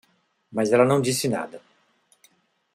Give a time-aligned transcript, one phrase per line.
[0.55, 1.61] Mas ela não disse nada.